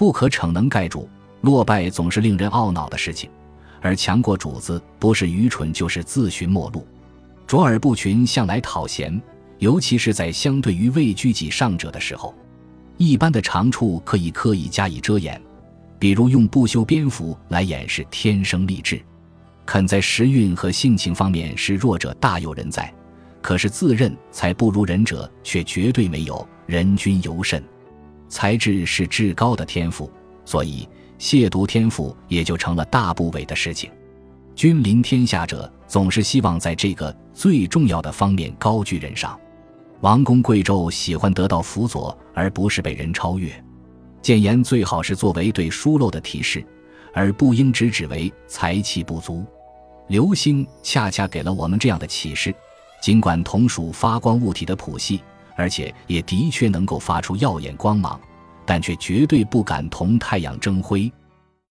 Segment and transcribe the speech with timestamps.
[0.00, 1.06] 不可逞能盖主，
[1.42, 3.28] 落败总是令人懊恼的事情，
[3.82, 6.86] 而强过主子，不是愚蠢就是自寻末路。
[7.46, 9.20] 卓尔不群向来讨嫌，
[9.58, 12.34] 尤其是在相对于位居己上者的时候，
[12.96, 15.38] 一般的长处可以刻意加以遮掩，
[15.98, 19.02] 比如用不修边幅来掩饰天生丽质。
[19.66, 22.90] 肯在时运和性情方面是弱者大有人在，
[23.42, 27.62] 可是自认才不如人者却绝对没有，人均尤甚。
[28.30, 30.10] 才智是至高的天赋，
[30.46, 30.88] 所以
[31.18, 33.90] 亵渎天赋也就成了大不韪的事情。
[34.54, 39.38] 君临天下者总是希望在这个最重要的方面高居人上，
[40.00, 43.52] 王公贵胄喜欢得到辅佐，而不是被人超越。
[44.22, 46.64] 谏言最好是作为对疏漏的提示，
[47.12, 49.44] 而不应只指为才气不足。
[50.08, 52.54] 流星恰恰给了我们这样的启示：
[53.00, 55.22] 尽管同属发光物体的谱系，
[55.56, 58.20] 而且也的确能够发出耀眼光芒，
[58.70, 61.12] 但却绝对不敢同太阳争辉。